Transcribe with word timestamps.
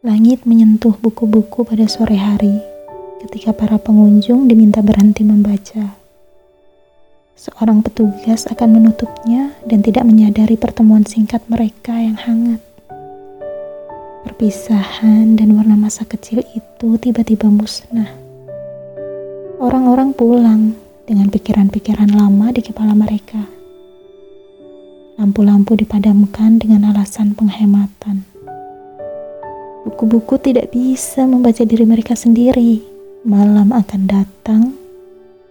Langit 0.00 0.48
menyentuh 0.48 0.96
buku-buku 0.96 1.60
pada 1.60 1.84
sore 1.84 2.16
hari 2.16 2.56
ketika 3.20 3.52
para 3.52 3.76
pengunjung 3.76 4.48
diminta 4.48 4.80
berhenti 4.80 5.20
membaca. 5.28 5.92
Seorang 7.36 7.84
petugas 7.84 8.48
akan 8.48 8.80
menutupnya 8.80 9.52
dan 9.68 9.84
tidak 9.84 10.08
menyadari 10.08 10.56
pertemuan 10.56 11.04
singkat 11.04 11.44
mereka 11.52 11.92
yang 12.00 12.16
hangat. 12.16 12.64
Perpisahan 14.24 15.36
dan 15.36 15.52
warna 15.52 15.76
masa 15.76 16.08
kecil 16.08 16.48
itu 16.56 16.96
tiba-tiba 16.96 17.52
musnah. 17.52 18.08
Orang-orang 19.60 20.16
pulang 20.16 20.80
dengan 21.04 21.28
pikiran-pikiran 21.28 22.08
lama 22.08 22.48
di 22.56 22.64
kepala 22.64 22.96
mereka. 22.96 23.44
Lampu-lampu 25.20 25.76
dipadamkan 25.76 26.56
dengan 26.56 26.88
alasan 26.88 27.36
penghematan. 27.36 28.29
Buku-buku 30.00 30.40
tidak 30.40 30.72
bisa 30.72 31.28
membaca 31.28 31.60
diri 31.60 31.84
mereka 31.84 32.16
sendiri. 32.16 32.80
Malam 33.20 33.68
akan 33.68 34.08
datang 34.08 34.72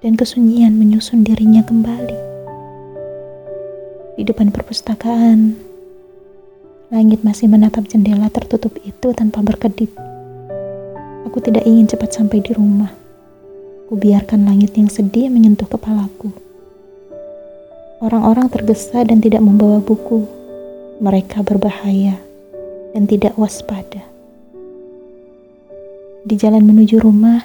dan 0.01 0.17
kesunyian 0.17 0.73
menyusun 0.73 1.21
dirinya 1.21 1.61
kembali. 1.61 2.17
Di 4.17 4.25
depan 4.25 4.49
perpustakaan, 4.49 5.53
langit 6.89 7.21
masih 7.21 7.45
menatap 7.45 7.85
jendela 7.93 8.25
tertutup 8.33 8.73
itu 8.81 9.13
tanpa 9.13 9.45
berkedip. 9.45 9.93
Aku 11.29 11.37
tidak 11.45 11.69
ingin 11.69 11.85
cepat 11.85 12.17
sampai 12.17 12.41
di 12.41 12.49
rumah. 12.49 12.89
Ku 13.85 14.01
biarkan 14.01 14.49
langit 14.49 14.73
yang 14.73 14.89
sedih 14.89 15.29
menyentuh 15.29 15.69
kepalaku. 15.69 16.33
Orang-orang 18.01 18.49
tergesa 18.49 19.05
dan 19.05 19.21
tidak 19.21 19.45
membawa 19.45 19.77
buku. 19.77 20.25
Mereka 21.05 21.45
berbahaya 21.45 22.17
dan 22.97 23.05
tidak 23.05 23.37
waspada. 23.37 24.09
Di 26.29 26.37
jalan 26.37 26.61
menuju 26.61 27.01
rumah, 27.01 27.41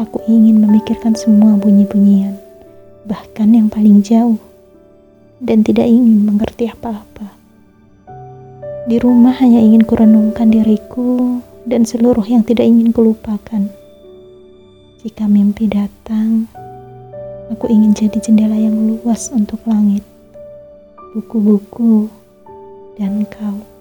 aku 0.00 0.24
ingin 0.24 0.64
memikirkan 0.64 1.12
semua 1.12 1.52
bunyi-bunyian, 1.60 2.40
bahkan 3.04 3.52
yang 3.52 3.68
paling 3.68 4.00
jauh, 4.00 4.40
dan 5.36 5.60
tidak 5.60 5.84
ingin 5.84 6.24
mengerti 6.24 6.64
apa-apa. 6.64 7.28
Di 8.88 8.96
rumah 8.96 9.36
hanya 9.36 9.60
ingin 9.60 9.84
kurenungkan 9.84 10.48
diriku 10.48 11.44
dan 11.68 11.84
seluruh 11.84 12.24
yang 12.24 12.40
tidak 12.40 12.64
ingin 12.64 12.88
kulupakan. 12.96 13.68
Jika 15.04 15.28
mimpi 15.28 15.68
datang, 15.68 16.48
aku 17.52 17.68
ingin 17.68 17.92
jadi 17.92 18.16
jendela 18.16 18.56
yang 18.56 18.96
luas 18.96 19.28
untuk 19.28 19.60
langit, 19.68 20.08
buku-buku, 21.12 22.08
dan 22.96 23.28
kau. 23.28 23.71